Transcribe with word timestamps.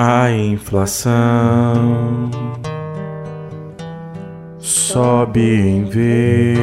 A 0.00 0.30
inflação 0.30 2.30
sobe 4.60 5.40
em 5.40 5.86
vez 5.86 6.56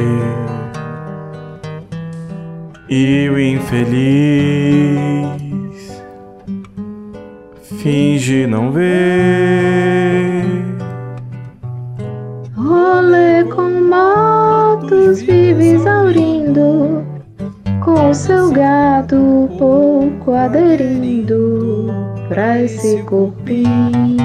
e 2.88 3.28
o 3.28 3.38
infeliz 3.38 3.92
finge 7.82 8.46
não 8.46 8.72
ver. 8.72 10.46
Rolê 12.56 13.44
com 13.54 13.68
motos 13.90 15.20
vive 15.20 15.74
exaurindo, 15.74 17.04
com 17.84 18.14
seu 18.14 18.50
gato 18.50 19.50
pouco 19.58 20.32
aderindo 20.32 21.55
pra 22.28 22.62
esse 22.62 23.02
cupim. 23.04 24.16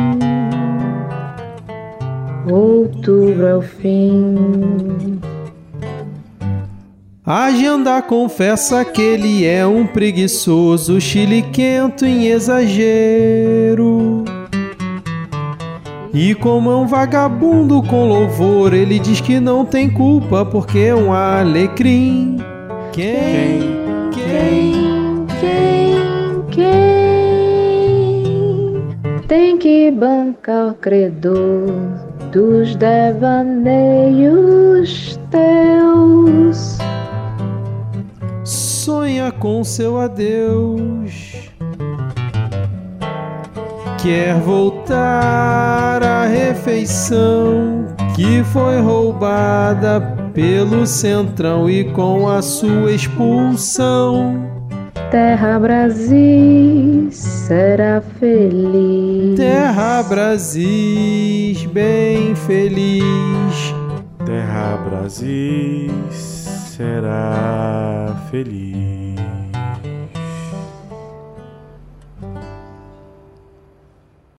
Outubro 2.50 3.46
é 3.46 3.56
o 3.56 3.62
fim. 3.62 5.20
Agenda 7.24 8.02
confessa 8.02 8.84
que 8.84 9.02
ele 9.02 9.46
é 9.46 9.66
um 9.66 9.86
preguiçoso, 9.86 11.00
chiliquento 11.00 12.04
em 12.04 12.28
exagero. 12.28 14.26
E 16.14 16.36
como 16.36 16.70
é 16.70 16.76
um 16.76 16.88
vagabundo 16.88 17.82
com 17.84 18.08
louvor, 18.08 18.74
ele 18.74 19.00
diz 19.00 19.22
que 19.22 19.40
não 19.40 19.64
tem 19.64 19.90
culpa 19.90 20.44
porque 20.44 20.80
é 20.80 20.96
um 20.96 21.14
alecrim. 21.14 22.38
Quem? 22.92 23.60
Quem, 23.60 23.81
bancar 30.02 30.70
o 30.70 30.74
credor 30.74 31.70
dos 32.32 32.76
devaneios 32.76 34.10
teus? 35.30 36.80
Sonha 38.44 39.32
com 39.32 39.64
seu 39.64 40.00
adeus. 40.00 41.52
Quer 44.02 44.34
voltar 44.40 46.02
à 46.02 46.26
refeição 46.26 47.86
que 48.16 48.44
foi 48.46 48.82
roubada 48.82 50.02
pelo 50.34 50.88
centrão 50.88 51.70
e 51.70 51.84
com 51.92 52.28
a 52.28 52.42
sua 52.42 52.92
expulsão. 52.92 54.61
Terra 55.12 55.60
Brasil 55.60 57.10
será 57.12 58.02
feliz. 58.18 59.38
Terra 59.38 60.02
Brasis, 60.04 61.66
bem 61.66 62.34
feliz. 62.34 63.04
Terra 64.26 64.78
Brasil 64.78 65.92
será 66.12 68.16
feliz. 68.32 69.11